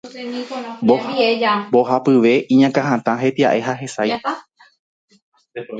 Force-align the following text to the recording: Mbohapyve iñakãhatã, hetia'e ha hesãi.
Mbohapyve 1.71 2.33
iñakãhatã, 2.53 3.13
hetia'e 3.23 3.59
ha 3.69 3.73
hesãi. 3.83 4.09